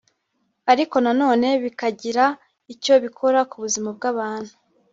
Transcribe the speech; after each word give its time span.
ariko 0.71 0.95
na 1.03 1.11
none 1.21 1.47
bikagira 1.63 2.25
icyo 2.73 2.93
bikora 3.03 3.39
ku 3.49 3.55
buzima 3.63 3.89
bw’abantu 3.97 4.53